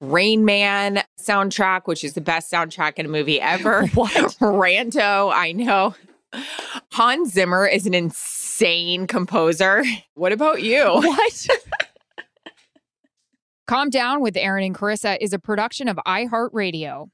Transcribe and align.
Rain 0.00 0.44
Man 0.44 1.02
soundtrack, 1.18 1.82
which 1.86 2.04
is 2.04 2.14
the 2.14 2.20
best 2.20 2.52
soundtrack 2.52 2.94
in 2.96 3.06
a 3.06 3.08
movie 3.08 3.40
ever. 3.40 3.86
What? 3.94 4.12
Ranto, 4.40 5.32
I 5.32 5.52
know. 5.52 5.94
Hans 6.92 7.32
Zimmer 7.32 7.66
is 7.66 7.86
an 7.86 7.94
insane 7.94 9.06
composer. 9.06 9.84
What 10.14 10.32
about 10.32 10.62
you? 10.62 10.84
What? 10.84 11.46
Calm 13.66 13.90
Down 13.90 14.20
with 14.20 14.36
Erin 14.36 14.64
and 14.64 14.76
Charissa 14.76 15.16
is 15.20 15.32
a 15.32 15.38
production 15.38 15.88
of 15.88 15.96
iHeartRadio. 16.06 17.08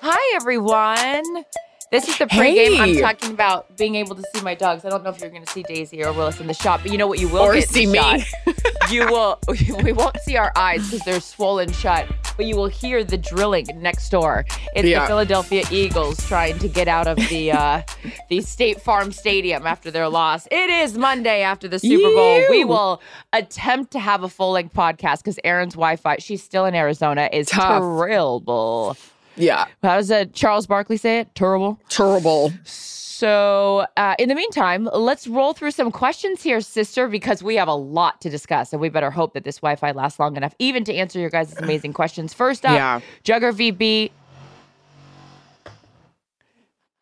Hi, 0.00 0.36
everyone. 0.36 1.44
This 1.90 2.06
is 2.06 2.18
the 2.18 2.26
pregame. 2.26 2.78
I'm 2.78 2.98
talking 2.98 3.30
about 3.30 3.74
being 3.78 3.94
able 3.94 4.14
to 4.14 4.22
see 4.34 4.42
my 4.42 4.54
dogs. 4.54 4.84
I 4.84 4.90
don't 4.90 5.02
know 5.02 5.08
if 5.10 5.20
you're 5.20 5.30
going 5.30 5.44
to 5.44 5.50
see 5.50 5.62
Daisy 5.62 6.04
or 6.04 6.12
Willis 6.12 6.38
in 6.38 6.46
the 6.46 6.52
shot, 6.52 6.80
but 6.82 6.92
you 6.92 6.98
know 6.98 7.06
what 7.06 7.18
you 7.18 7.28
will 7.28 7.40
Or 7.40 7.58
see 7.62 7.86
me. 7.86 7.98
shot? 7.98 8.20
You 8.90 9.04
will. 9.06 9.38
We 9.82 9.92
won't 9.92 10.16
see 10.20 10.36
our 10.38 10.50
eyes 10.56 10.82
because 10.90 11.04
they're 11.04 11.20
swollen 11.20 11.70
shut, 11.72 12.06
but 12.38 12.46
you 12.46 12.56
will 12.56 12.68
hear 12.68 13.04
the 13.04 13.18
drilling 13.18 13.66
next 13.76 14.08
door. 14.08 14.46
It's 14.74 14.88
Yeah. 14.88 15.00
the 15.00 15.06
Philadelphia 15.06 15.64
Eagles 15.70 16.26
trying 16.26 16.58
to 16.60 16.68
get 16.68 16.88
out 16.88 17.06
of 17.06 17.16
the 17.28 17.52
uh, 17.52 17.82
the 18.30 18.40
State 18.40 18.80
Farm 18.80 19.12
Stadium 19.12 19.66
after 19.66 19.90
their 19.90 20.08
loss. 20.08 20.46
It 20.50 20.70
is 20.70 20.96
Monday 20.96 21.42
after 21.42 21.68
the 21.68 21.78
Super 21.78 22.08
Bowl. 22.14 22.42
We 22.48 22.64
will 22.64 23.02
attempt 23.34 23.90
to 23.92 23.98
have 23.98 24.22
a 24.22 24.28
full 24.28 24.52
length 24.52 24.74
podcast 24.74 25.18
because 25.18 25.38
Erin's 25.44 25.74
Wi-Fi, 25.74 26.16
she's 26.18 26.42
still 26.42 26.64
in 26.64 26.74
Arizona, 26.74 27.28
is 27.30 27.48
Tough. 27.48 27.82
terrible. 27.82 28.96
Yeah. 29.38 29.66
How 29.82 29.96
does 29.96 30.10
uh, 30.10 30.24
Charles 30.32 30.66
Barkley 30.66 30.96
say 30.96 31.20
it? 31.20 31.34
Terrible. 31.34 31.80
Terrible. 31.88 32.52
So, 32.64 33.84
uh, 33.96 34.14
in 34.18 34.28
the 34.28 34.34
meantime, 34.34 34.88
let's 34.92 35.26
roll 35.26 35.52
through 35.52 35.72
some 35.72 35.90
questions 35.90 36.42
here, 36.42 36.60
sister, 36.60 37.08
because 37.08 37.42
we 37.42 37.56
have 37.56 37.66
a 37.68 37.74
lot 37.74 38.20
to 38.20 38.30
discuss, 38.30 38.72
and 38.72 38.80
we 38.80 38.88
better 38.88 39.10
hope 39.10 39.34
that 39.34 39.42
this 39.44 39.56
Wi-Fi 39.56 39.90
lasts 39.92 40.18
long 40.20 40.36
enough, 40.36 40.54
even 40.60 40.84
to 40.84 40.94
answer 40.94 41.18
your 41.18 41.30
guys' 41.30 41.56
amazing 41.56 41.92
questions. 41.94 42.32
First 42.34 42.64
up, 42.64 42.74
Yeah. 42.74 43.00
Jugger 43.24 43.52
VB. 43.52 44.10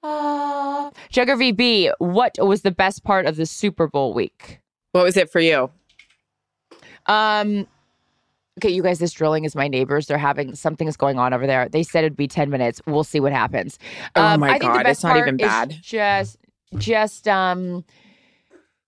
Uh, 0.03 0.91
Jugger 1.13 1.37
VB, 1.37 1.93
what 1.99 2.37
was 2.39 2.63
the 2.63 2.71
best 2.71 3.03
part 3.05 3.27
of 3.27 3.37
the 3.37 3.45
Super 3.47 3.89
Bowl 3.89 4.15
week? 4.15 4.61
What 4.93 5.05
was 5.05 5.17
it 5.17 5.31
for 5.31 5.41
you? 5.41 5.71
Um, 7.07 7.67
okay, 8.59 8.71
you 8.71 8.83
guys, 8.83 8.99
this 8.99 9.12
drilling 9.12 9.44
is 9.44 9.55
my 9.55 9.69
neighbors. 9.69 10.06
They're 10.06 10.19
having 10.19 10.55
something's 10.55 10.97
going 10.97 11.19
on 11.19 11.33
over 11.34 11.47
there. 11.47 11.69
They 11.69 11.83
said 11.83 12.05
it'd 12.05 12.17
be 12.17 12.28
10 12.28 12.49
minutes. 12.50 12.81
We'll 12.87 13.05
see 13.05 13.21
what 13.21 13.33
happens. 13.33 13.78
Oh 14.15 14.22
Um, 14.22 14.41
my 14.41 14.49
I 14.50 14.59
think 14.59 14.72
the 14.72 14.78
God, 14.78 14.83
best 14.84 14.99
it's 14.99 15.05
not 15.05 15.17
even 15.19 15.37
bad. 15.37 15.77
Just, 15.83 16.39
just, 16.78 17.28
um, 17.28 17.84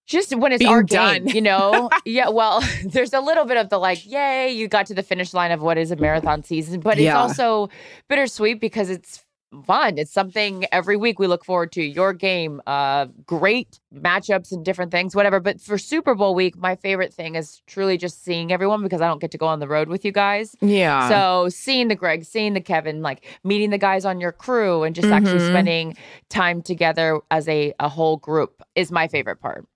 just 0.06 0.34
when 0.34 0.52
it's 0.52 0.60
Being 0.60 0.72
our 0.72 0.82
game, 0.82 1.24
done. 1.26 1.34
you 1.34 1.42
know? 1.42 1.90
yeah, 2.06 2.30
well, 2.30 2.62
there's 2.84 3.12
a 3.12 3.20
little 3.20 3.44
bit 3.44 3.58
of 3.58 3.68
the 3.68 3.76
like, 3.78 4.06
yay, 4.10 4.50
you 4.50 4.66
got 4.68 4.86
to 4.86 4.94
the 4.94 5.02
finish 5.02 5.34
line 5.34 5.50
of 5.52 5.60
what 5.60 5.76
is 5.76 5.90
a 5.90 5.96
marathon 5.96 6.42
season, 6.42 6.80
but 6.80 6.94
it's 6.96 7.02
Yeah. 7.04 7.18
also 7.18 7.68
bittersweet 8.08 8.58
because 8.60 8.88
it's 8.88 9.22
fun. 9.64 9.96
It's 9.98 10.12
something 10.12 10.66
every 10.72 10.96
week 10.96 11.18
we 11.18 11.26
look 11.26 11.44
forward 11.44 11.72
to. 11.72 11.82
Your 11.82 12.12
game, 12.12 12.60
uh, 12.66 13.06
great 13.26 13.80
matchups 13.94 14.52
and 14.52 14.64
different 14.64 14.90
things, 14.92 15.16
whatever. 15.16 15.40
But 15.40 15.60
for 15.60 15.78
Super 15.78 16.14
Bowl 16.14 16.34
week, 16.34 16.56
my 16.56 16.76
favorite 16.76 17.14
thing 17.14 17.34
is 17.34 17.62
truly 17.66 17.96
just 17.96 18.22
seeing 18.22 18.52
everyone 18.52 18.82
because 18.82 19.00
I 19.00 19.08
don't 19.08 19.20
get 19.20 19.30
to 19.30 19.38
go 19.38 19.46
on 19.46 19.58
the 19.58 19.68
road 19.68 19.88
with 19.88 20.04
you 20.04 20.12
guys. 20.12 20.54
Yeah. 20.60 21.08
So 21.08 21.48
seeing 21.48 21.88
the 21.88 21.94
Greg, 21.94 22.24
seeing 22.24 22.52
the 22.54 22.60
Kevin, 22.60 23.00
like 23.02 23.24
meeting 23.42 23.70
the 23.70 23.78
guys 23.78 24.04
on 24.04 24.20
your 24.20 24.32
crew 24.32 24.82
and 24.82 24.94
just 24.94 25.08
actually 25.08 25.38
Mhm. 25.40 25.48
spending 25.48 25.96
time 26.28 26.60
together 26.62 27.20
as 27.30 27.48
a, 27.48 27.72
a 27.80 27.88
whole 27.88 28.18
group 28.18 28.62
is 28.74 28.92
my 28.92 29.08
favorite 29.08 29.40
part. 29.40 29.66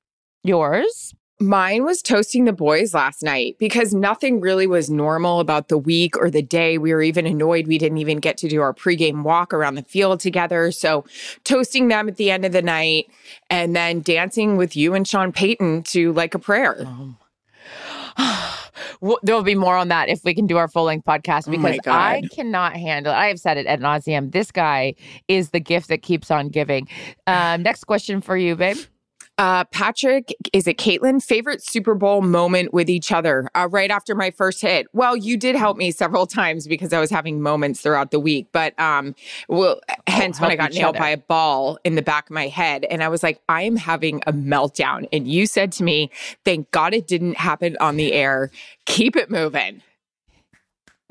Yours? 0.45 1.15
Mine 1.43 1.85
was 1.85 2.03
toasting 2.03 2.45
the 2.45 2.53
boys 2.53 2.95
last 2.95 3.23
night 3.23 3.57
because 3.59 3.93
nothing 3.93 4.41
really 4.41 4.67
was 4.67 4.89
normal 4.89 5.41
about 5.41 5.69
the 5.69 5.77
week 5.77 6.17
or 6.17 6.31
the 6.31 6.43
day. 6.43 6.79
We 6.79 6.93
were 6.93 7.03
even 7.03 7.27
annoyed 7.27 7.67
we 7.67 7.79
didn't 7.79 7.99
even 7.99 8.19
get 8.19 8.37
to 8.39 8.49
do 8.49 8.61
our 8.63 8.73
pregame 8.73 9.23
walk 9.23 9.53
around 9.53 9.75
the 9.75 9.83
field 9.83 10.21
together. 10.21 10.71
So, 10.71 11.05
toasting 11.45 11.89
them 11.89 12.09
at 12.09 12.17
the 12.17 12.31
end 12.31 12.45
of 12.45 12.53
the 12.53 12.63
night 12.63 13.11
and 13.51 13.75
then 13.75 14.01
dancing 14.01 14.57
with 14.57 14.77
you 14.77 14.95
and 14.95 15.07
Sean 15.07 15.33
Payton 15.33 15.83
to 15.85 16.13
like 16.13 16.35
a 16.35 16.39
prayer. 16.39 16.87
Well, 19.01 19.19
there 19.23 19.35
will 19.35 19.43
be 19.43 19.57
more 19.57 19.77
on 19.77 19.89
that 19.89 20.09
if 20.09 20.23
we 20.25 20.33
can 20.35 20.47
do 20.47 20.57
our 20.57 20.69
full 20.69 20.85
length 20.85 21.05
podcast 21.05 21.49
Oh 21.49 21.51
because 21.51 21.79
I 21.87 22.23
cannot 22.33 22.77
handle 22.77 23.13
it. 23.13 23.17
I 23.17 23.27
have 23.27 23.41
said 23.41 23.57
it 23.57 23.67
ad 23.67 23.81
nauseum. 23.81 24.31
This 24.31 24.53
guy 24.53 24.95
is 25.27 25.51
the 25.51 25.59
gift 25.61 25.89
that 25.89 26.03
keeps 26.03 26.31
on 26.31 26.49
giving. 26.49 26.89
Um, 27.27 27.63
next 27.63 27.85
question 27.85 28.21
for 28.21 28.37
you, 28.37 28.55
babe. 28.55 28.77
Uh, 29.39 29.65
Patrick, 29.65 30.35
is 30.53 30.67
it 30.67 30.77
Caitlin? 30.77 31.23
Favorite 31.23 31.63
Super 31.63 31.95
Bowl 31.95 32.21
moment 32.21 32.75
with 32.75 32.91
each 32.91 33.11
other 33.11 33.49
uh, 33.55 33.67
right 33.71 33.91
after 33.91 34.15
my 34.15 34.31
first 34.31 34.61
hit? 34.61 34.87
Well, 34.93 35.17
you 35.17 35.37
did 35.37 35.57
help 35.57 35.77
me 35.77 35.91
several 35.91 36.27
times 36.39 36.67
because 36.67 36.93
I 36.93 37.01
was 37.01 37.11
having 37.11 37.41
moments 37.41 37.81
throughout 37.81 38.11
the 38.11 38.21
week, 38.21 38.49
but 38.53 38.79
um, 38.79 39.15
well, 39.49 39.81
hence 40.07 40.41
when 40.41 40.51
I 40.51 40.57
got 40.57 40.73
nailed 40.73 40.97
other. 40.97 40.99
by 40.99 41.09
a 41.11 41.17
ball 41.17 41.79
in 41.83 41.95
the 41.95 42.03
back 42.03 42.29
of 42.29 42.35
my 42.35 42.49
head, 42.49 42.85
and 42.85 43.03
I 43.03 43.09
was 43.09 43.23
like, 43.23 43.41
I 43.49 43.63
am 43.63 43.77
having 43.77 44.23
a 44.27 44.33
meltdown. 44.33 45.09
And 45.13 45.27
you 45.27 45.47
said 45.47 45.73
to 45.73 45.85
me, 45.85 46.11
"Thank 46.45 46.71
God 46.71 46.93
it 46.93 47.07
didn't 47.07 47.39
happen 47.39 47.77
on 47.81 47.97
the 47.97 48.13
air. 48.13 48.51
Keep 48.85 49.17
it 49.17 49.31
moving." 49.31 49.83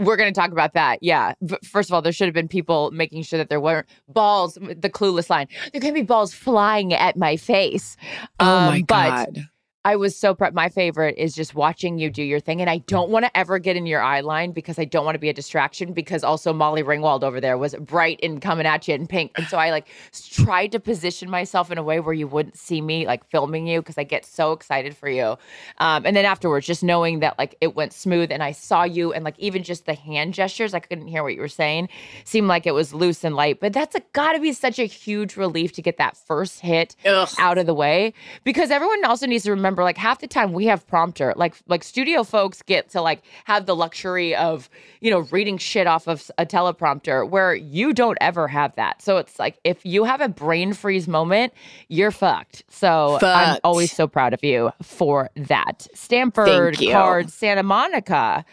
We're 0.02 0.18
going 0.18 0.34
to 0.34 0.40
talk 0.40 0.52
about 0.52 0.74
that. 0.74 1.00
Yeah. 1.02 1.34
First 1.64 1.90
of 1.90 1.94
all, 1.94 2.02
there 2.02 2.12
should 2.12 2.28
have 2.28 2.34
been 2.34 2.48
people 2.48 2.92
making 2.92 3.24
sure 3.24 3.38
that 3.38 3.50
there 3.50 3.62
weren't 3.62 3.88
balls, 4.08 4.56
the 4.56 4.90
clueless 4.90 5.30
line. 5.30 5.48
There 5.72 5.82
can 5.82 5.94
be 5.94 6.02
balls 6.02 6.34
flying 6.34 6.94
at 6.94 7.16
my 7.18 7.38
face. 7.38 7.98
Oh 8.40 8.46
Um, 8.46 8.66
my 8.66 8.84
but 8.88 9.10
God! 9.26 9.48
I 9.84 9.96
was 9.96 10.16
so 10.16 10.36
proud. 10.36 10.54
My 10.54 10.70
favorite 10.70 11.16
is 11.18 11.34
just 11.34 11.56
watching 11.56 11.98
you 11.98 12.12
do 12.12 12.22
your 12.22 12.40
thing. 12.40 12.62
And 12.62 12.70
I 12.70 12.78
don't 12.80 13.10
want 13.10 13.26
to 13.26 13.36
ever 13.36 13.58
get 13.58 13.76
in 13.76 13.88
your 13.88 14.02
eye 14.02 14.22
line 14.22 14.52
because 14.52 14.78
I 14.78 14.86
don't 14.86 15.06
want 15.06 15.16
to 15.16 15.20
be 15.20 15.30
a 15.30 15.34
distraction 15.34 15.92
because 15.92 16.24
also 16.24 16.54
Molly 16.54 16.84
Ringwald 16.84 17.24
over 17.24 17.42
there 17.42 17.58
was 17.58 17.74
bright 17.74 18.20
and 18.22 18.40
coming 18.40 18.68
at 18.68 18.88
you 18.88 18.94
in 18.94 19.08
pink. 19.08 19.32
And 19.36 19.48
so 19.48 19.58
I 19.58 19.72
like 19.72 19.88
tried 20.14 20.72
to 20.74 20.80
position 20.80 21.32
myself 21.32 21.72
in 21.72 21.80
a 21.80 21.84
way 21.84 22.00
where 22.00 22.14
you 22.14 22.28
wouldn't 22.28 22.58
see 22.58 22.80
me 22.80 23.08
like 23.08 23.28
filming 23.32 23.66
you 23.66 23.82
because 23.82 23.98
I 23.98 24.04
get 24.04 24.24
so 24.24 24.52
excited 24.52 24.96
for 24.96 25.10
you. 25.10 25.36
Um, 25.80 26.06
and 26.06 26.16
then 26.16 26.26
afterwards, 26.26 26.68
just 26.68 26.84
knowing 26.84 27.20
that 27.22 27.40
like 27.40 27.56
it 27.60 27.76
went 27.76 27.92
smooth 27.92 28.32
and 28.32 28.44
I 28.44 28.52
saw 28.52 28.84
you 28.84 29.14
and 29.14 29.24
like 29.24 29.40
even 29.40 29.64
just 29.64 29.88
the 29.88 29.96
hand 29.96 30.36
gestures, 30.36 30.76
I 30.76 30.80
couldn't 30.80 31.08
hear 31.08 31.24
what 31.24 31.34
you 31.34 31.42
were 31.42 31.48
saying, 31.48 31.90
seemed 32.24 32.48
like 32.48 32.68
it 32.68 32.76
was 32.76 32.94
loose 32.94 33.24
and 33.24 33.36
light. 33.36 33.60
But 33.60 33.74
that's 33.74 33.96
got 34.14 34.34
to 34.34 34.40
be 34.40 34.54
such 34.54 34.78
a 34.78 34.86
huge 34.86 35.38
relief 35.38 35.72
to 35.74 35.82
get 35.82 35.98
that 35.98 36.16
first 36.16 36.60
hit 36.60 36.96
Ugh. 37.04 37.30
out 37.40 37.58
of 37.58 37.66
the 37.66 37.74
way 37.74 38.14
because 38.44 38.70
everyone 38.70 39.04
also 39.06 39.26
needs 39.26 39.46
to 39.46 39.50
remember 39.50 39.71
like 39.76 39.98
half 39.98 40.20
the 40.20 40.28
time 40.28 40.54
we 40.54 40.66
have 40.66 40.86
prompter 40.88 41.34
like 41.36 41.56
like 41.68 41.84
studio 41.84 42.24
folks 42.24 42.62
get 42.62 42.90
to 42.90 43.02
like 43.02 43.22
have 43.46 43.66
the 43.66 43.76
luxury 43.76 44.36
of 44.36 44.70
you 45.00 45.12
know 45.12 45.20
reading 45.32 45.58
shit 45.58 45.88
off 45.88 46.08
of 46.08 46.30
a 46.38 46.46
teleprompter 46.46 47.28
where 47.30 47.54
you 47.54 47.94
don't 47.94 48.18
ever 48.22 48.48
have 48.48 48.76
that. 48.76 49.02
So 49.02 49.18
it's 49.18 49.40
like 49.40 49.58
if 49.64 49.86
you 49.86 50.04
have 50.04 50.22
a 50.22 50.30
brain 50.30 50.74
freeze 50.74 51.08
moment 51.08 51.54
you're 51.88 52.12
fucked. 52.12 52.64
So 52.70 53.18
i'm 53.22 53.60
always 53.64 53.92
so 53.92 54.08
proud 54.08 54.34
of 54.34 54.44
you 54.44 54.72
for 54.82 55.30
that. 55.36 55.88
Stanford 55.94 56.78
card 56.92 57.30
santa 57.30 57.64
monica 57.64 58.46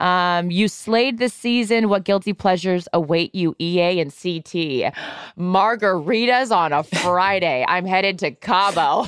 um, 0.00 0.50
you 0.50 0.66
slayed 0.68 1.18
this 1.18 1.32
season. 1.34 1.88
What 1.88 2.04
guilty 2.04 2.32
pleasures 2.32 2.88
await 2.92 3.34
you, 3.34 3.54
EA 3.58 4.00
and 4.00 4.10
CT? 4.10 4.92
Margaritas 5.38 6.54
on 6.54 6.72
a 6.72 6.82
Friday. 6.82 7.64
I'm 7.68 7.84
headed 7.84 8.18
to 8.20 8.30
Cabo. 8.32 9.06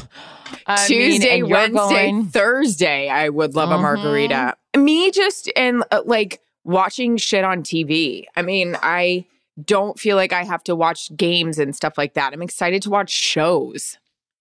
I 0.66 0.86
Tuesday, 0.86 1.38
you're 1.38 1.48
Wednesday, 1.48 2.10
going- 2.10 2.26
Thursday, 2.26 3.08
I 3.08 3.28
would 3.30 3.54
love 3.54 3.70
a 3.70 3.76
Mhm. 3.76 3.82
margarita. 3.82 4.54
Me 4.76 5.10
just 5.10 5.50
and 5.56 5.82
uh, 5.90 6.02
like 6.04 6.40
watching 6.64 7.16
shit 7.16 7.44
on 7.44 7.62
TV. 7.62 8.24
I 8.36 8.42
mean, 8.42 8.76
I 8.82 9.24
don't 9.64 9.98
feel 9.98 10.16
like 10.16 10.32
I 10.32 10.44
have 10.44 10.62
to 10.64 10.76
watch 10.76 11.14
games 11.16 11.58
and 11.58 11.74
stuff 11.74 11.96
like 11.98 12.14
that. 12.14 12.32
I'm 12.32 12.42
excited 12.42 12.82
to 12.82 12.90
watch 12.90 13.10
shows. 13.10 13.98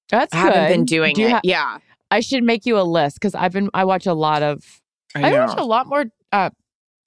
That's 0.10 0.34
I 0.34 0.38
haven't 0.38 0.68
been 0.68 0.86
doing 0.86 1.16
Do 1.16 1.26
it. 1.26 1.32
ha- 1.32 1.42
yeah. 1.44 1.78
I 2.12 2.20
should 2.20 2.44
make 2.44 2.66
you 2.66 2.78
a 2.78 2.84
list 2.84 3.16
because 3.16 3.34
I've 3.36 3.54
been. 3.54 3.70
I 3.74 3.86
watch 3.86 4.06
a 4.06 4.14
lot 4.14 4.44
of. 4.44 4.82
I, 5.16 5.32
watch 5.46 5.58
a 5.58 5.64
lot 5.64 5.88
more. 5.88 6.06
Uh, 6.32 6.50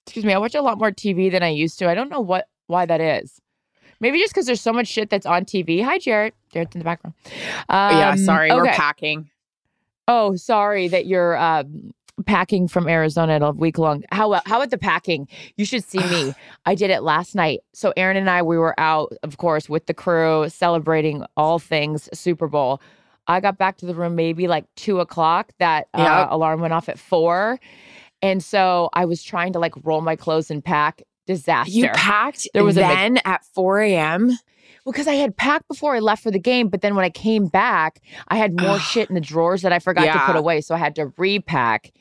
excuse 0.05 0.25
me. 0.25 0.33
I 0.33 0.37
watch 0.37 0.55
a 0.55 0.61
lot 0.61 0.77
more 0.77 0.91
TV 0.91 1.31
than 1.31 1.43
I 1.43 1.49
used 1.49 1.79
to. 1.79 1.89
I 1.89 1.95
don't 1.95 2.09
know 2.09 2.21
what 2.21 2.47
why 2.67 2.85
that 2.85 3.01
is. 3.01 3.39
Maybe 3.99 4.19
just 4.19 4.33
because 4.33 4.45
there's 4.45 4.61
so 4.61 4.73
much 4.73 4.87
shit 4.87 5.09
that's 5.09 5.25
on 5.25 5.45
TV. 5.45 5.83
Hi, 5.83 5.97
Jared. 5.97 6.33
Jared's 6.51 6.75
in 6.75 6.79
the 6.79 6.85
background. 6.85 7.15
Um, 7.69 7.97
yeah, 7.97 8.15
sorry, 8.15 8.51
we're 8.53 8.65
packing. 8.75 9.29
Oh, 10.07 10.35
sorry 10.35 10.87
that 10.89 11.05
you're 11.07 11.37
um, 11.37 11.93
packing 12.25 12.67
from 12.67 12.87
Arizona 12.87 13.39
a 13.41 13.51
week 13.51 13.77
long. 13.77 14.03
How 14.11 14.31
how 14.45 14.57
about 14.57 14.69
the 14.69 14.77
packing? 14.77 15.27
You 15.57 15.65
should 15.65 15.83
see 15.83 16.03
me. 16.03 16.33
I 16.65 16.75
did 16.75 16.91
it 16.91 17.01
last 17.03 17.35
night. 17.35 17.61
So 17.73 17.93
Erin 17.97 18.17
and 18.17 18.29
I 18.29 18.41
we 18.43 18.57
were 18.57 18.77
out, 18.79 19.13
of 19.23 19.37
course, 19.37 19.69
with 19.69 19.85
the 19.85 19.93
crew 19.93 20.47
celebrating 20.49 21.25
all 21.37 21.57
things 21.57 22.09
Super 22.13 22.47
Bowl. 22.47 22.81
I 23.27 23.39
got 23.39 23.57
back 23.57 23.77
to 23.77 23.87
the 23.87 23.95
room 23.95 24.15
maybe 24.15 24.47
like 24.47 24.65
two 24.75 24.99
o'clock. 24.99 25.51
That 25.59 25.87
uh, 25.95 26.01
Yep. 26.03 26.27
alarm 26.31 26.61
went 26.61 26.73
off 26.73 26.89
at 26.89 26.99
four, 26.99 27.59
and 28.21 28.43
so 28.43 28.89
I 28.93 29.05
was 29.05 29.23
trying 29.23 29.53
to 29.53 29.59
like 29.59 29.73
roll 29.83 30.01
my 30.01 30.15
clothes 30.15 30.49
and 30.51 30.63
pack. 30.63 31.01
Disaster. 31.27 31.71
You 31.71 31.89
packed 31.89 32.47
There 32.53 32.63
was 32.63 32.77
a 32.77 32.81
big- 32.81 32.89
then 32.89 33.17
at 33.25 33.43
4 33.45 33.81
a.m. 33.81 34.37
because 34.85 35.07
I 35.07 35.15
had 35.15 35.35
packed 35.35 35.67
before 35.67 35.95
I 35.95 35.99
left 35.99 36.21
for 36.21 36.29
the 36.29 36.39
game, 36.39 36.67
but 36.69 36.81
then 36.81 36.95
when 36.95 37.03
I 37.03 37.09
came 37.09 37.47
back, 37.47 37.99
I 38.27 38.35
had 38.35 38.59
more 38.59 38.79
shit 38.79 39.09
in 39.09 39.15
the 39.15 39.21
drawers 39.21 39.63
that 39.63 39.73
I 39.73 39.79
forgot 39.79 40.05
to 40.05 40.19
put 40.25 40.35
away. 40.35 40.61
So 40.61 40.75
I 40.75 40.77
had 40.77 40.95
to 40.95 41.11
repack. 41.17 41.91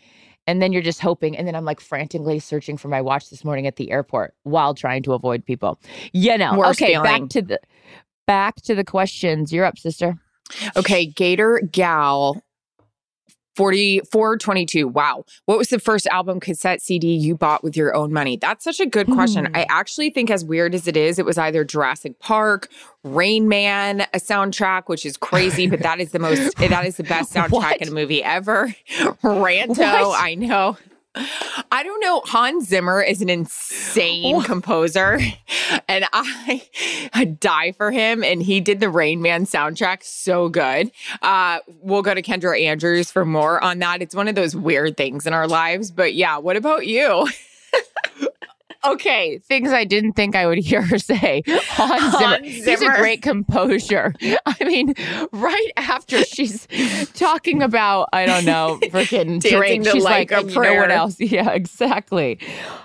And 0.46 0.60
then 0.60 0.74
you're 0.74 0.82
just 0.82 1.00
hoping. 1.00 1.38
And 1.38 1.48
then 1.48 1.54
I'm 1.54 1.64
like 1.64 1.80
frantically 1.80 2.38
searching 2.38 2.76
for 2.76 2.88
my 2.88 3.00
watch 3.00 3.30
this 3.30 3.46
morning 3.46 3.66
at 3.66 3.76
the 3.76 3.90
airport 3.90 4.34
while 4.42 4.74
trying 4.74 5.02
to 5.04 5.14
avoid 5.14 5.42
people. 5.42 5.80
You 6.12 6.36
know. 6.36 6.58
Worst 6.58 6.82
okay, 6.82 6.92
feeling. 6.92 7.04
back 7.04 7.30
to 7.30 7.40
the 7.40 7.60
back 8.26 8.56
to 8.56 8.74
the 8.74 8.84
questions. 8.84 9.54
You're 9.54 9.64
up, 9.64 9.78
sister. 9.78 10.18
Okay, 10.76 11.06
Gator 11.06 11.62
Gal 11.72 12.42
4422. 13.56 14.88
Wow. 14.88 15.24
What 15.46 15.58
was 15.58 15.68
the 15.68 15.78
first 15.78 16.06
album 16.08 16.40
cassette 16.40 16.82
CD 16.82 17.14
you 17.14 17.36
bought 17.36 17.62
with 17.62 17.76
your 17.76 17.94
own 17.94 18.12
money? 18.12 18.36
That's 18.36 18.64
such 18.64 18.80
a 18.80 18.86
good 18.86 19.06
question. 19.06 19.46
Hmm. 19.46 19.56
I 19.56 19.66
actually 19.68 20.10
think, 20.10 20.30
as 20.30 20.44
weird 20.44 20.74
as 20.74 20.86
it 20.88 20.96
is, 20.96 21.18
it 21.18 21.24
was 21.24 21.38
either 21.38 21.64
Jurassic 21.64 22.18
Park, 22.18 22.68
Rain 23.02 23.48
Man, 23.48 24.02
a 24.12 24.18
soundtrack, 24.18 24.84
which 24.88 25.04
is 25.06 25.16
crazy, 25.16 25.66
but 25.66 25.80
that 25.80 26.00
is 26.00 26.12
the 26.12 26.18
most, 26.18 26.56
that 26.56 26.86
is 26.86 26.96
the 26.96 27.04
best 27.04 27.32
soundtrack 27.34 27.76
in 27.76 27.88
a 27.88 27.92
movie 27.92 28.22
ever. 28.22 28.74
Ranto, 29.22 30.08
What? 30.08 30.20
I 30.22 30.34
know. 30.34 30.76
I 31.14 31.82
don't 31.82 32.00
know. 32.00 32.22
Hans 32.24 32.68
Zimmer 32.68 33.00
is 33.00 33.22
an 33.22 33.28
insane 33.28 34.42
composer, 34.42 35.20
and 35.88 36.04
I, 36.12 36.62
I 37.14 37.24
die 37.24 37.72
for 37.72 37.90
him. 37.90 38.24
And 38.24 38.42
he 38.42 38.60
did 38.60 38.80
the 38.80 38.88
Rain 38.88 39.22
Man 39.22 39.46
soundtrack 39.46 40.02
so 40.02 40.48
good. 40.48 40.90
Uh, 41.22 41.60
we'll 41.82 42.02
go 42.02 42.14
to 42.14 42.22
Kendra 42.22 42.60
Andrews 42.60 43.10
for 43.10 43.24
more 43.24 43.62
on 43.62 43.78
that. 43.78 44.02
It's 44.02 44.14
one 44.14 44.28
of 44.28 44.34
those 44.34 44.56
weird 44.56 44.96
things 44.96 45.26
in 45.26 45.32
our 45.32 45.46
lives. 45.46 45.90
But 45.90 46.14
yeah, 46.14 46.38
what 46.38 46.56
about 46.56 46.86
you? 46.86 47.28
Okay, 48.86 49.38
things 49.38 49.72
I 49.72 49.84
didn't 49.84 50.12
think 50.12 50.36
I 50.36 50.46
would 50.46 50.58
hear 50.70 50.82
her 50.82 50.98
say. 50.98 51.42
Hans 51.46 52.12
Zimmer. 52.18 52.36
Hans 52.36 52.46
He's 52.46 52.82
a 52.82 52.90
great 52.96 53.22
composer. 53.22 54.14
I 54.46 54.64
mean, 54.64 54.94
right 55.32 55.70
after 55.76 56.22
she's 56.24 56.66
talking 57.14 57.62
about, 57.62 58.08
I 58.12 58.26
don't 58.26 58.44
know, 58.44 58.78
freaking 58.84 59.40
Drake, 59.40 59.84
she's 59.86 60.04
Like 60.04 60.30
like, 60.30 60.44
a 60.44 60.46
you 60.48 60.54
know 60.54 60.60
what 60.60 60.66
Prayer." 60.66 60.90
else? 60.90 61.18
Yeah, 61.20 61.50
exactly. 61.50 62.38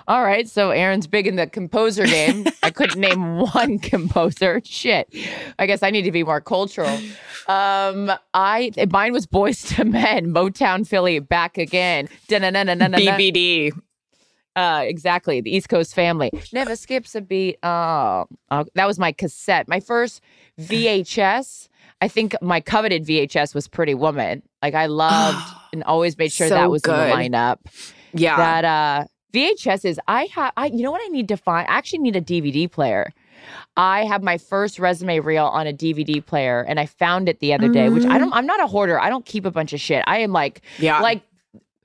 All 0.08 0.22
right, 0.24 0.48
so 0.48 0.70
Erin's 0.70 1.06
big 1.06 1.26
in 1.26 1.36
the 1.36 1.46
composer 1.46 2.06
game. 2.06 2.46
I 2.62 2.70
couldn't 2.70 3.00
name 3.00 3.38
one 3.52 3.78
composer. 3.78 4.60
Shit. 4.64 5.14
I 5.58 5.66
guess 5.66 5.82
I 5.82 5.90
need 5.90 6.02
to 6.02 6.12
be 6.12 6.24
more 6.24 6.40
cultural. 6.40 6.98
Um, 7.46 8.10
I 8.34 8.70
mine 8.90 9.12
was 9.12 9.26
Boyz 9.26 9.78
II 9.78 9.90
Men, 9.90 10.32
Motown 10.32 10.86
Philly, 10.86 11.18
back 11.18 11.58
again. 11.58 12.08
BBD. 12.28 13.72
Uh, 14.56 14.82
exactly. 14.84 15.40
The 15.40 15.54
East 15.54 15.68
Coast 15.68 15.94
family 15.94 16.30
never 16.52 16.76
skips 16.76 17.14
a 17.14 17.20
beat. 17.20 17.58
Oh, 17.62 18.26
oh, 18.50 18.64
that 18.74 18.86
was 18.86 18.98
my 18.98 19.12
cassette. 19.12 19.68
My 19.68 19.80
first 19.80 20.20
VHS. 20.60 21.68
I 22.02 22.08
think 22.08 22.34
my 22.40 22.60
coveted 22.60 23.04
VHS 23.04 23.54
was 23.54 23.68
Pretty 23.68 23.94
Woman. 23.94 24.42
Like 24.62 24.74
I 24.74 24.86
loved 24.86 25.38
and 25.72 25.84
always 25.84 26.16
made 26.18 26.32
sure 26.32 26.48
So 26.48 26.54
that 26.54 26.70
was 26.70 26.82
good. 26.82 26.98
in 26.98 27.08
the 27.08 27.14
lineup. 27.14 27.58
Yeah. 28.12 28.36
That 28.36 28.64
uh 28.64 29.04
VHS 29.32 29.84
is 29.84 30.00
I 30.08 30.24
have 30.34 30.52
I 30.56 30.66
you 30.66 30.82
know 30.82 30.90
what 30.90 31.02
I 31.04 31.08
need 31.08 31.28
to 31.28 31.36
find? 31.36 31.68
I 31.68 31.72
actually 31.72 32.00
need 32.00 32.16
a 32.16 32.20
DVD 32.20 32.70
player. 32.70 33.12
I 33.76 34.04
have 34.04 34.22
my 34.22 34.36
first 34.38 34.78
resume 34.78 35.20
reel 35.20 35.46
on 35.46 35.66
a 35.66 35.72
DVD 35.72 36.24
player 36.24 36.64
and 36.68 36.80
I 36.80 36.86
found 36.86 37.28
it 37.28 37.40
the 37.40 37.54
other 37.54 37.68
day, 37.68 37.88
which 37.88 38.04
I 38.04 38.18
don't 38.18 38.32
I'm 38.32 38.46
not 38.46 38.60
a 38.60 38.66
hoarder. 38.66 39.00
I 39.00 39.08
don't 39.08 39.24
keep 39.24 39.44
a 39.44 39.50
bunch 39.50 39.72
of 39.72 39.80
shit. 39.80 40.02
I 40.06 40.18
am 40.18 40.32
like 40.32 40.62
yeah. 40.78 41.00
like 41.00 41.22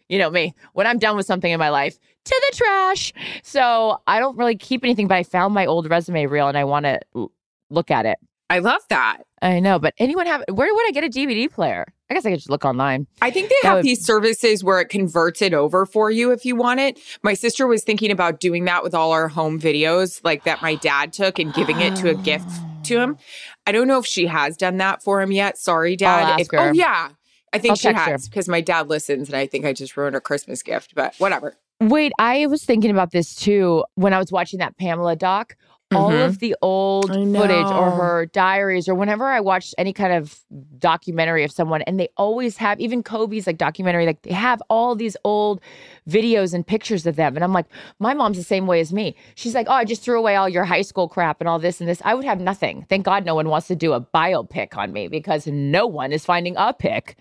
you 0.09 0.17
know 0.19 0.29
me 0.29 0.53
when 0.73 0.85
i'm 0.87 0.97
done 0.99 1.15
with 1.15 1.25
something 1.25 1.51
in 1.51 1.59
my 1.59 1.69
life 1.69 1.97
to 2.25 2.41
the 2.51 2.57
trash 2.57 3.13
so 3.43 3.97
i 4.07 4.19
don't 4.19 4.37
really 4.37 4.55
keep 4.55 4.83
anything 4.83 5.07
but 5.07 5.15
i 5.15 5.23
found 5.23 5.53
my 5.53 5.65
old 5.65 5.89
resume 5.89 6.25
reel 6.27 6.47
and 6.47 6.57
i 6.57 6.63
want 6.63 6.85
to 6.85 6.99
l- 7.15 7.31
look 7.69 7.89
at 7.91 8.05
it 8.05 8.17
I 8.47 8.59
love 8.59 8.81
that. 8.89 9.17
i 9.41 9.59
know 9.59 9.79
but 9.79 9.95
anyone 9.97 10.27
have 10.27 10.43
where 10.51 10.71
would 10.73 10.87
i 10.87 10.91
get 10.91 11.03
a 11.03 11.09
dvd 11.09 11.51
player 11.51 11.85
i 12.11 12.13
guess 12.13 12.23
i 12.25 12.29
could 12.29 12.37
just 12.37 12.49
look 12.51 12.63
online 12.65 13.07
I 13.21 13.31
think 13.31 13.49
they 13.49 13.55
That 13.63 13.67
have 13.69 13.77
would- 13.77 13.85
these 13.85 14.05
services 14.05 14.63
where 14.63 14.79
it 14.79 14.89
converts 14.89 15.41
it 15.41 15.53
over 15.55 15.87
for 15.87 16.11
you 16.11 16.31
if 16.31 16.45
you 16.45 16.55
want 16.55 16.79
it. 16.79 16.99
My 17.23 17.33
sister 17.33 17.65
was 17.65 17.83
thinking 17.83 18.11
about 18.11 18.39
doing 18.39 18.65
that 18.65 18.83
with 18.83 18.93
all 18.93 19.11
our 19.11 19.27
home 19.27 19.59
videos, 19.59 20.21
like 20.23 20.43
that 20.43 20.61
my 20.61 20.75
dad 20.75 21.11
took 21.11 21.39
and 21.39 21.51
giving 21.55 21.81
it 21.81 21.95
to 21.97 22.09
a 22.09 22.13
gift 22.13 22.47
to 22.83 22.99
him. 22.99 23.17
I 23.65 23.71
don't 23.71 23.87
know 23.87 23.97
if 23.97 24.05
she 24.05 24.27
has 24.27 24.55
done 24.57 24.77
that 24.77 25.01
for 25.01 25.21
him 25.21 25.31
yet. 25.31 25.57
Sorry, 25.57 25.95
Dad. 25.95 26.39
ask 26.39 26.41
If- 26.41 26.47
oh, 26.53 26.57
her. 26.65 26.69
Oh, 26.69 26.73
yeah. 26.73 27.09
I 27.55 27.59
think 27.59 27.71
I'll 27.71 27.75
she 27.77 27.93
has 27.93 28.27
because 28.29 28.47
my 28.47 28.61
dad 28.61 28.87
listens 28.89 29.29
and 29.29 29.35
I 29.37 29.47
think 29.47 29.65
I 29.65 29.73
just 29.73 29.95
ruined 29.97 30.13
her 30.15 30.21
Christmas 30.21 30.61
gift, 30.63 30.93
but 30.95 31.15
whatever. 31.17 31.55
wait 31.81 32.13
i 32.19 32.45
was 32.47 32.63
thinking 32.63 32.89
about 32.89 33.11
this 33.11 33.35
too 33.35 33.83
when 33.95 34.13
i 34.13 34.17
was 34.17 34.31
watching 34.31 34.59
that 34.59 34.77
pamela 34.77 35.15
doc. 35.15 35.55
All 35.93 36.09
Mhm. 36.09 36.25
of 36.25 36.39
the 36.39 36.55
old 36.63 37.09
footage 37.11 37.67
or 37.67 37.91
her 37.91 38.25
diaries 38.27 38.87
or 38.89 38.95
whenever 38.95 39.25
i 39.25 39.39
watch 39.39 39.73
any 39.77 39.93
kind 39.93 40.13
of 40.13 40.39
documentary 40.79 41.43
of 41.43 41.51
someone 41.51 41.81
and 41.83 41.99
they 41.99 42.07
always 42.17 42.57
have 42.57 42.79
even 42.79 43.03
kobe's 43.03 43.45
like 43.45 43.57
documentary 43.57 44.05
like 44.05 44.21
they 44.23 44.33
have 44.33 44.61
all 44.69 44.95
these 44.95 45.15
old 45.23 45.61
videos 46.09 46.53
and 46.55 46.65
pictures 46.65 47.05
of 47.05 47.15
them 47.17 47.35
and 47.35 47.43
i'm 47.43 47.53
like 47.53 47.67
my 47.99 48.13
mom's 48.15 48.37
the 48.37 48.43
same 48.43 48.65
way 48.67 48.79
as 48.79 48.91
me. 48.93 49.15
She's 49.35 49.53
like 49.53 49.67
oh 49.69 49.73
i 49.73 49.85
just 49.85 50.01
threw 50.01 50.17
away 50.17 50.35
all 50.37 50.49
your 50.49 50.63
high 50.65 50.81
school 50.81 51.07
crap 51.07 51.39
and 51.41 51.47
all 51.47 51.59
this 51.59 51.79
and 51.79 51.87
this. 51.89 52.01
I 52.05 52.13
would 52.15 52.25
have 52.25 52.39
nothing. 52.39 52.85
Thank 52.89 53.05
god 53.05 53.23
no 53.25 53.35
one 53.35 53.49
wants 53.49 53.67
to 53.67 53.75
do 53.75 53.93
a 53.93 54.01
biopic 54.01 54.75
on 54.77 54.91
me 54.91 55.07
because 55.07 55.45
no 55.45 55.85
one 55.85 56.11
is 56.11 56.25
finding 56.25 56.55
a 56.57 56.73
pic 56.73 57.15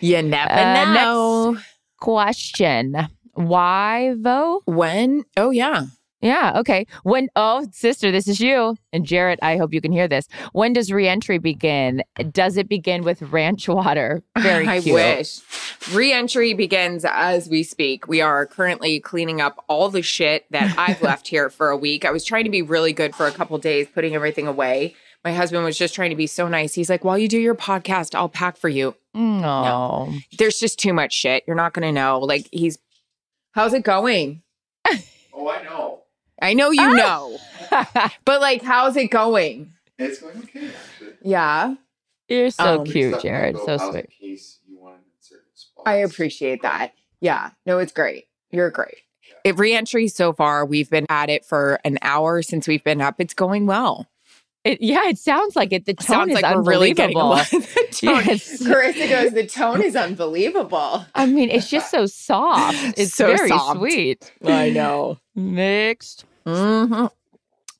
You 0.00 0.22
never 0.22 0.50
Uh, 0.52 0.92
know. 0.94 1.58
question 2.00 3.08
why 3.34 4.14
though 4.18 4.62
When? 4.66 5.24
Oh, 5.36 5.50
yeah. 5.50 5.84
Yeah. 6.22 6.52
Okay. 6.56 6.86
When, 7.02 7.28
oh, 7.34 7.66
sister, 7.72 8.10
this 8.10 8.28
is 8.28 8.40
you. 8.40 8.76
And 8.92 9.06
Jarrett, 9.06 9.38
I 9.40 9.56
hope 9.56 9.72
you 9.72 9.80
can 9.80 9.90
hear 9.90 10.06
this. 10.06 10.28
When 10.52 10.74
does 10.74 10.92
reentry 10.92 11.38
begin? 11.38 12.02
Does 12.30 12.58
it 12.58 12.68
begin 12.68 13.04
with 13.04 13.22
ranch 13.22 13.66
water? 13.68 14.22
Very 14.38 14.68
I 14.68 14.80
cute. 14.82 14.94
wish. 14.96 15.38
Reentry 15.94 16.52
begins 16.52 17.06
as 17.08 17.48
we 17.48 17.62
speak. 17.62 18.06
We 18.06 18.20
are 18.20 18.44
currently 18.44 19.00
cleaning 19.00 19.40
up 19.40 19.64
all 19.66 19.88
the 19.88 20.02
shit 20.02 20.44
that 20.50 20.74
I've 20.76 21.00
left 21.10 21.26
here 21.28 21.48
for 21.48 21.70
a 21.70 21.76
week. 21.76 22.04
I 22.04 22.10
was 22.10 22.22
trying 22.24 22.44
to 22.44 22.50
be 22.50 22.60
really 22.60 22.92
good 22.92 23.14
for 23.14 23.26
a 23.26 23.32
couple 23.32 23.56
days, 23.56 23.86
putting 23.86 24.14
everything 24.14 24.46
away. 24.46 24.94
My 25.24 25.32
husband 25.32 25.64
was 25.64 25.76
just 25.76 25.94
trying 25.94 26.10
to 26.10 26.16
be 26.16 26.26
so 26.26 26.48
nice. 26.48 26.74
He's 26.74 26.88
like, 26.88 27.04
while 27.04 27.18
you 27.18 27.28
do 27.28 27.38
your 27.38 27.54
podcast, 27.54 28.14
I'll 28.14 28.28
pack 28.28 28.56
for 28.56 28.68
you. 28.68 28.94
No. 29.12 30.12
There's 30.38 30.58
just 30.58 30.78
too 30.78 30.92
much 30.94 31.12
shit. 31.12 31.44
You're 31.46 31.56
not 31.56 31.74
going 31.74 31.86
to 31.86 31.92
know. 31.92 32.20
Like, 32.20 32.48
he's, 32.52 32.78
how's 33.52 33.72
it 33.74 33.84
going? 33.84 34.42
Oh, 35.32 35.48
I 35.48 35.62
know. 35.62 36.02
I 36.42 36.52
know 36.54 36.70
you 36.70 36.94
know, 36.96 37.38
but 38.26 38.40
like, 38.42 38.62
how's 38.62 38.94
it 38.96 39.06
going? 39.10 39.72
It's 39.98 40.18
going 40.20 40.36
okay, 40.38 40.68
actually. 40.68 41.14
Yeah, 41.22 41.74
You're 42.28 42.50
so 42.50 42.80
Um, 42.80 42.84
cute, 42.84 43.22
Jared. 43.22 43.56
So 43.64 43.76
sweet. 43.78 44.06
In 44.20 44.28
case 44.28 44.58
you 44.68 44.78
want 44.78 44.96
it 44.96 45.24
certain 45.24 45.44
spots. 45.54 45.82
I 45.86 45.94
appreciate 45.96 46.60
that. 46.62 46.92
Yeah, 47.20 47.50
no, 47.64 47.78
it's 47.78 47.92
great. 47.92 48.26
You're 48.50 48.70
great. 48.70 48.96
It 49.44 49.56
reentry 49.58 50.08
so 50.08 50.32
far, 50.34 50.66
we've 50.66 50.90
been 50.90 51.06
at 51.08 51.30
it 51.30 51.46
for 51.46 51.78
an 51.84 51.98
hour 52.02 52.42
since 52.42 52.66
we've 52.68 52.84
been 52.84 53.00
up. 53.00 53.14
It's 53.18 53.32
going 53.34 53.66
well. 53.66 54.08
It, 54.62 54.82
yeah, 54.82 55.08
it 55.08 55.16
sounds 55.16 55.56
like 55.56 55.72
it. 55.72 55.86
The 55.86 55.94
tone 55.94 56.06
Sounds 56.06 56.28
is 56.32 56.42
like 56.42 56.54
we're 56.54 56.62
really 56.62 56.90
unbelievable. 56.90 57.36
the 57.50 57.88
tone. 57.92 58.24
Yes. 58.26 58.62
Charissa 58.62 59.08
goes, 59.08 59.32
the 59.32 59.46
tone 59.46 59.80
is 59.82 59.96
unbelievable. 59.96 61.06
I 61.14 61.24
mean, 61.26 61.48
it's 61.50 61.70
just 61.70 61.90
so 61.90 62.04
soft. 62.06 62.76
It's 62.98 63.14
So 63.14 63.26
very 63.34 63.48
soft. 63.48 63.78
sweet. 63.78 64.32
I 64.44 64.68
know. 64.70 65.18
Mixed. 65.34 66.24
hmm 66.46 67.06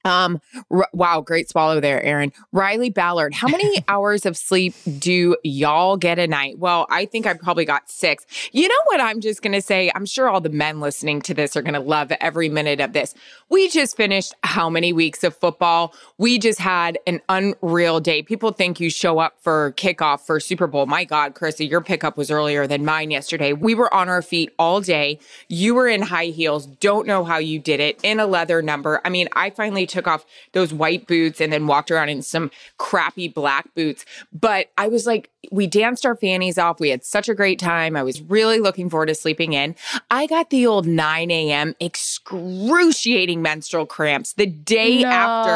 Um. 0.05 0.41
r- 0.71 0.89
wow, 0.93 1.21
great 1.21 1.49
swallow 1.49 1.81
there, 1.81 2.03
Erin. 2.03 2.33
Riley 2.53 2.91
Ballard. 2.91 3.35
How 3.35 3.49
many 3.49 3.85
hours 3.89 4.25
of 4.27 4.37
sleep 4.37 4.75
do 4.99 5.37
y'all 5.45 5.97
get 5.97 6.19
a 6.19 6.27
night? 6.27 6.59
Well, 6.59 6.87
I 6.91 7.05
think 7.07 7.27
I 7.27 7.35
probably 7.35 7.65
got 7.65 7.91
six. 7.91 8.25
You 8.53 8.69
know 8.69 8.75
what? 8.87 9.01
I'm 9.01 9.21
just 9.21 9.43
gonna 9.43 9.61
say. 9.61 9.91
I'm 9.95 10.07
sure 10.07 10.29
all 10.29 10.41
the 10.41 10.49
men 10.49 10.81
listening 10.81 11.21
to 11.23 11.35
this 11.35 11.57
are 11.57 11.63
gonna 11.63 11.81
love 11.81 12.13
every 12.21 12.49
minute 12.49 12.81
of 12.81 12.93
this. 12.93 13.15
We 13.49 13.69
just 13.69 13.97
finished 13.97 14.35
how 14.43 14.71
many 14.71 14.93
weeks 14.93 15.25
of 15.25 15.37
football? 15.37 15.95
We 16.19 16.39
just 16.39 16.59
had 16.61 16.99
an 17.07 17.21
unreal 17.29 18.01
day. 18.01 18.23
People 18.23 18.53
think 18.53 18.81
you 18.81 18.91
show 18.91 19.19
up 19.19 19.37
for 19.41 19.73
kickoff 19.77 20.21
for 20.21 20.41
Super 20.41 20.67
Bowl. 20.67 20.87
My 20.87 21.05
God, 21.05 21.35
Charissa, 21.35 21.69
your 21.69 21.81
pickup 21.81 22.17
was 22.17 22.31
earlier 22.31 22.67
than 22.67 22.85
mine 22.85 23.11
yesterday. 23.11 23.53
We 23.53 23.75
were 23.75 23.93
on 23.93 24.09
our 24.09 24.23
feet 24.23 24.53
all 24.59 24.81
day. 24.81 25.19
You 25.49 25.75
were 25.75 25.89
in 25.89 26.03
high 26.03 26.27
heels. 26.27 26.67
Don't 26.67 27.07
know 27.07 27.25
how 27.25 27.39
you 27.39 27.59
did 27.59 27.81
it 27.81 27.99
in 28.03 28.21
a 28.21 28.27
leather 28.27 28.63
number. 28.63 29.01
I 29.05 29.09
mean, 29.09 29.29
I 29.33 29.51
finally 29.51 29.87
took 29.91 30.07
off 30.09 30.25
those 30.53 30.73
white 30.73 31.07
boots 31.07 31.41
and 31.41 31.53
then 31.53 31.67
walked 31.67 31.91
around 31.91 32.09
in 32.09 32.23
some 32.23 32.51
crappy 32.79 33.29
black 33.29 33.75
boots. 33.75 34.05
But 34.33 34.71
I 34.79 34.89
was 34.89 35.07
like, 35.07 35.29
we 35.53 35.67
danced 35.67 36.07
our 36.07 36.15
fannies 36.17 36.57
off. 36.59 36.81
We 36.81 36.91
had 36.91 37.05
such 37.05 37.29
a 37.29 37.35
great 37.35 37.59
time. 37.59 37.97
I 37.97 38.03
was 38.03 38.21
really 38.23 38.59
looking 38.61 38.89
forward 38.91 39.07
to 39.07 39.15
sleeping 39.15 39.53
in. 39.53 39.75
I 40.11 40.27
got 40.27 40.51
the 40.51 40.67
old 40.67 40.87
9 40.87 41.31
a.m. 41.31 41.75
excruciating 41.81 43.43
menstrual 43.43 43.87
cramps 43.87 44.35
the 44.35 44.47
day 44.47 45.03
after 45.05 45.51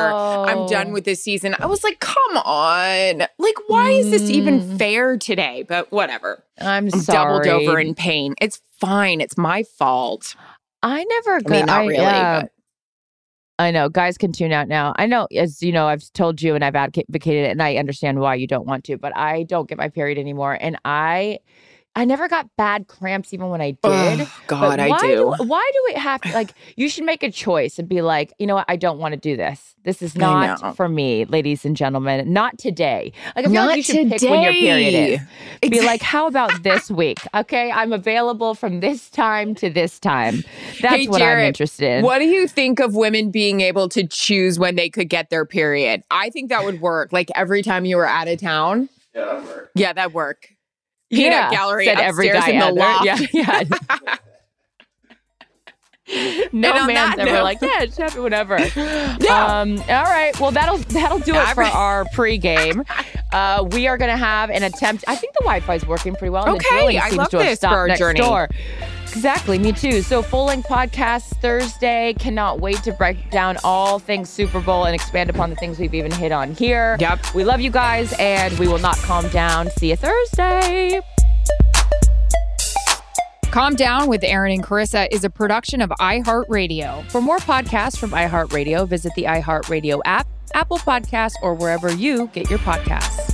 I'm 0.50 0.66
done 0.66 0.92
with 0.92 1.04
this 1.04 1.22
season. 1.22 1.54
I 1.58 1.66
was 1.66 1.84
like, 1.84 2.00
come 2.00 2.36
on. 2.38 3.26
Like, 3.38 3.56
why 3.68 3.90
is 3.90 4.10
this 4.10 4.30
even 4.30 4.60
Mm. 4.60 4.78
fair 4.78 5.16
today? 5.16 5.64
But 5.68 5.90
whatever. 5.92 6.42
I'm, 6.60 6.84
I'm 6.92 7.00
sorry. 7.00 7.44
doubled 7.44 7.46
over 7.68 7.78
in 7.78 7.94
pain. 7.94 8.34
It's 8.40 8.60
fine. 8.80 9.20
It's 9.20 9.36
my 9.36 9.62
fault. 9.62 10.34
I 10.82 11.04
never. 11.04 11.40
I 11.46 11.50
mean, 11.50 11.66
not 11.66 11.80
really, 11.80 11.94
yeah. 11.96 12.42
but 12.42 12.52
I 13.58 13.70
know 13.70 13.88
guys 13.88 14.18
can 14.18 14.32
tune 14.32 14.52
out 14.52 14.66
now. 14.66 14.94
I 14.96 15.06
know, 15.06 15.28
as 15.37 15.62
you 15.62 15.70
know, 15.70 15.87
I've 15.87 16.12
told 16.12 16.42
you 16.42 16.56
and 16.56 16.64
I've 16.64 16.75
advocated 16.75 17.46
it, 17.46 17.50
and 17.50 17.62
I 17.62 17.76
understand 17.76 18.18
why 18.18 18.34
you 18.34 18.49
don't 18.49 18.66
want 18.66 18.84
to, 18.84 18.99
but 18.99 19.16
I 19.16 19.44
don't 19.44 19.68
get 19.68 19.78
my 19.78 19.88
period 19.88 20.18
anymore, 20.18 20.58
and 20.61 20.76
I, 20.84 21.38
I 21.96 22.04
never 22.04 22.26
got 22.28 22.48
bad 22.56 22.88
cramps 22.88 23.32
even 23.32 23.50
when 23.50 23.60
I 23.60 23.70
did. 23.70 23.80
Ugh, 23.84 24.18
But 24.18 24.46
God, 24.48 24.80
I 24.80 24.88
why 24.88 24.98
do. 25.00 25.34
Why 25.38 25.70
do 25.72 25.94
it 25.94 25.98
have 25.98 26.20
to 26.22 26.32
like? 26.32 26.52
You 26.76 26.88
should 26.88 27.04
make 27.04 27.22
a 27.22 27.30
choice 27.30 27.78
and 27.78 27.88
be 27.88 28.02
like, 28.02 28.32
you 28.38 28.46
know 28.46 28.56
what? 28.56 28.64
I 28.68 28.76
don't 28.76 28.98
want 28.98 29.12
to 29.14 29.20
do 29.20 29.36
this. 29.36 29.74
This 29.84 30.00
is 30.02 30.16
not 30.16 30.76
for 30.76 30.88
me, 30.88 31.24
ladies 31.26 31.64
and 31.64 31.76
gentlemen. 31.76 32.32
Not 32.32 32.58
today. 32.58 33.12
Like 33.36 33.44
I 33.44 33.48
feel 33.48 33.52
Not 33.52 33.66
like 33.68 33.76
you 33.76 33.82
should 33.82 34.08
pick 34.10 34.22
when 34.22 34.42
your 34.42 34.52
period 34.52 34.94
is. 34.94 35.20
today. 35.60 35.68
Be 35.68 35.86
like, 35.86 36.00
how 36.02 36.26
about 36.26 36.62
this 36.62 36.90
week? 36.90 37.18
Okay, 37.34 37.70
I'm 37.70 37.92
available 37.92 38.54
from 38.54 38.80
this 38.80 39.10
time 39.10 39.54
to 39.56 39.68
this 39.70 39.98
time. 40.00 40.42
That's 40.80 40.96
Hey, 40.96 41.06
what 41.06 41.20
I'm 41.22 41.38
interested 41.40 41.98
in. 41.98 42.02
What 42.04 42.18
do 42.18 42.24
you 42.24 42.48
think 42.48 42.80
of 42.80 42.94
women 42.96 43.30
being 43.30 43.60
able 43.60 43.88
to 43.90 44.06
choose 44.06 44.58
when 44.58 44.74
they 44.74 44.88
could 44.88 45.08
get 45.10 45.28
their 45.30 45.44
period? 45.44 46.02
I 46.10 46.30
think 46.30 46.48
that 46.48 46.64
would 46.64 46.80
work. 46.80 47.12
Like 47.12 47.30
every 47.36 47.62
time 47.62 47.84
you 47.84 47.96
were 47.98 48.06
out 48.08 48.26
of 48.26 48.40
town. 48.40 48.88
Yeah, 49.14 49.22
that'd 49.26 49.44
work. 49.46 49.70
Yeah, 49.76 49.92
that'd 49.92 50.14
work. 50.14 50.48
Peanut 51.14 51.33
Yeah, 51.33 51.50
gallery 51.50 51.87
said 51.87 51.99
every 51.99 52.28
guy 52.30 52.50
in 52.50 52.59
the 52.59 52.73
loft. 52.73 53.04
Yeah, 53.04 53.18
yeah. 53.33 53.62
no 56.52 56.87
man's 56.87 57.18
ever 57.18 57.33
note- 57.33 57.44
like, 57.44 57.62
yeah, 57.62 57.87
happy, 57.97 58.21
whatever. 58.21 58.59
Um, 59.30 59.78
all 59.88 60.02
right. 60.04 60.38
Well, 60.38 60.50
that'll 60.50 60.76
that'll 60.78 61.18
do 61.18 61.35
it 61.35 61.49
for 61.54 61.62
our 61.64 62.04
pregame. 62.06 62.85
Uh, 63.33 63.66
we 63.73 63.87
are 63.88 63.97
going 63.97 64.11
to 64.11 64.16
have 64.16 64.50
an 64.50 64.62
attempt. 64.62 65.02
I 65.09 65.16
think 65.16 65.33
the 65.33 65.40
Wi-Fi 65.40 65.75
is 65.76 65.87
working 65.87 66.14
pretty 66.14 66.30
well. 66.30 66.44
and 66.44 66.54
the 66.54 66.56
Okay, 66.56 66.68
drilling 66.76 66.99
I 66.99 67.04
seems 67.09 67.16
love 67.18 67.30
to 67.30 67.38
have 67.38 67.47
this 67.47 67.61
for 67.61 67.66
our 67.68 67.88
next 67.88 67.99
journey. 68.00 68.21
door. 68.21 68.49
Exactly, 69.14 69.61
me 69.61 69.71
too. 69.73 70.02
So 70.02 70.23
full 70.23 70.47
length 70.47 70.68
podcast 70.68 71.40
Thursday. 71.40 72.14
Cannot 72.18 72.61
wait 72.61 72.83
to 72.83 72.92
break 72.92 73.30
down 73.30 73.56
all 73.62 74.00
things 74.00 74.28
Super 74.28 74.61
Bowl 74.61 74.85
and 74.85 74.94
expand 74.94 75.30
upon 75.30 75.50
the 75.50 75.56
things 75.56 75.78
we've 75.78 75.94
even 75.94 76.11
hit 76.11 76.33
on 76.33 76.52
here. 76.52 76.97
Yep. 76.99 77.35
We 77.35 77.44
love 77.44 77.61
you 77.61 77.71
guys, 77.71 78.12
and 78.18 78.59
we 78.59 78.66
will 78.66 78.78
not 78.78 78.97
calm 78.99 79.28
down. 79.28 79.71
See 79.71 79.90
you 79.90 79.97
Thursday. 79.97 81.00
Calm 83.52 83.76
Down 83.76 84.09
with 84.09 84.25
Erin 84.25 84.52
and 84.52 84.64
Charissa 84.64 85.06
is 85.12 85.23
a 85.23 85.30
production 85.30 85.80
of 85.80 85.90
iHeartRadio. 86.00 87.09
For 87.12 87.21
more 87.21 87.38
podcasts 87.38 87.97
from 87.97 88.11
iHeartRadio, 88.11 88.88
visit 88.88 89.12
the 89.14 89.25
iHeartRadio 89.25 90.00
app, 90.04 90.26
Apple 90.54 90.78
Podcasts, 90.78 91.35
or 91.40 91.54
wherever 91.54 91.92
you 91.94 92.28
get 92.33 92.50
your 92.50 92.59
podcasts. 92.59 93.33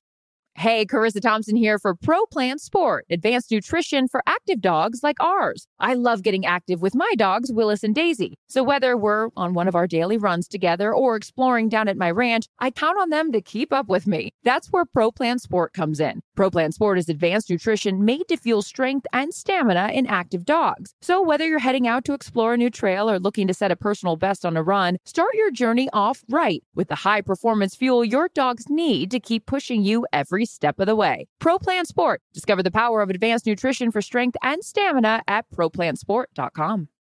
Hey, 0.55 0.85
Charissa 0.85 1.21
Thompson 1.21 1.55
here 1.55 1.79
for 1.79 1.95
Pro 1.95 2.25
Plan 2.25 2.59
Sport, 2.59 3.05
advanced 3.09 3.51
nutrition 3.51 4.07
for 4.07 4.21
active 4.27 4.61
dogs 4.61 4.99
like 5.01 5.15
ours. 5.19 5.65
I 5.79 5.93
love 5.95 6.21
getting 6.21 6.45
active 6.45 6.81
with 6.81 6.93
my 6.93 7.11
dogs, 7.17 7.51
Willis 7.51 7.83
and 7.83 7.95
Daisy. 7.95 8.37
So 8.47 8.61
whether 8.61 8.95
we're 8.95 9.29
on 9.35 9.53
one 9.53 9.67
of 9.67 9.75
our 9.75 9.87
daily 9.87 10.17
runs 10.17 10.47
together 10.47 10.93
or 10.93 11.15
exploring 11.15 11.69
down 11.69 11.87
at 11.87 11.97
my 11.97 12.11
ranch, 12.11 12.45
I 12.59 12.69
count 12.69 12.99
on 12.99 13.09
them 13.09 13.31
to 13.31 13.41
keep 13.41 13.73
up 13.73 13.87
with 13.87 14.05
me. 14.05 14.33
That's 14.43 14.67
where 14.67 14.85
Pro 14.85 15.11
Plan 15.11 15.39
Sport 15.39 15.73
comes 15.73 15.99
in. 15.99 16.21
Pro 16.35 16.51
Plan 16.51 16.71
Sport 16.71 16.99
is 16.99 17.09
advanced 17.09 17.49
nutrition 17.49 18.03
made 18.05 18.27
to 18.27 18.37
fuel 18.37 18.61
strength 18.61 19.07
and 19.13 19.33
stamina 19.33 19.89
in 19.93 20.05
active 20.05 20.45
dogs. 20.45 20.93
So 21.01 21.23
whether 21.23 21.47
you're 21.47 21.59
heading 21.59 21.87
out 21.87 22.05
to 22.05 22.13
explore 22.13 22.53
a 22.53 22.57
new 22.57 22.69
trail 22.69 23.09
or 23.09 23.19
looking 23.19 23.47
to 23.47 23.53
set 23.53 23.71
a 23.71 23.75
personal 23.75 24.15
best 24.15 24.45
on 24.45 24.57
a 24.57 24.63
run, 24.63 24.97
start 25.05 25.33
your 25.33 25.49
journey 25.49 25.89
off 25.93 26.23
right 26.29 26.61
with 26.75 26.89
the 26.89 26.95
high 26.95 27.21
performance 27.21 27.73
fuel 27.73 28.05
your 28.05 28.29
dogs 28.33 28.65
need 28.69 29.09
to 29.11 29.19
keep 29.19 29.45
pushing 29.45 29.83
you 29.83 30.05
every 30.13 30.40
every 30.41 30.47
step 30.47 30.79
of 30.79 30.87
the 30.87 30.95
way. 30.95 31.27
ProPlan 31.39 31.85
Sport. 31.85 32.21
Discover 32.33 32.63
the 32.63 32.71
power 32.71 33.01
of 33.01 33.09
advanced 33.09 33.45
nutrition 33.45 33.91
for 33.91 34.01
strength 34.01 34.37
and 34.41 34.63
stamina 34.63 35.21
at 35.27 35.45
ProPlansport.com. 35.51 36.87